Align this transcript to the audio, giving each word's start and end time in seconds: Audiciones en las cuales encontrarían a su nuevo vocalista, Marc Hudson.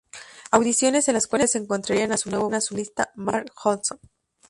Audiciones 0.49 1.07
en 1.09 1.13
las 1.13 1.27
cuales 1.27 1.53
encontrarían 1.53 2.11
a 2.11 2.17
su 2.17 2.31
nuevo 2.31 2.49
vocalista, 2.49 3.11
Marc 3.13 3.53
Hudson. 3.63 3.99